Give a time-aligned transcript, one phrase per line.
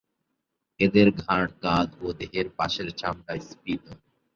[0.79, 3.83] এদের ঘাড় কাঁধ ও দেহের পাশের চামড়া স্ফীত।